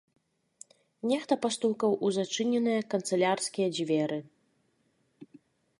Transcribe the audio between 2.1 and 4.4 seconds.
зачыненыя канцылярскія дзверы.